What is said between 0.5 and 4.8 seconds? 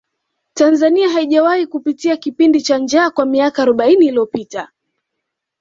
tanzania haijawahi kupitia kipindi cha njaa kwa miaka arobaini iliyopita